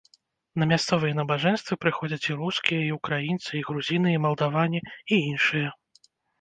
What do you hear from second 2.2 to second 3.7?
і рускія, і ўкраінцы, і